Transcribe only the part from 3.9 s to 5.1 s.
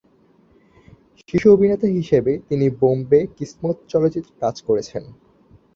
চলচ্চিত্রে কাজ করেছেন।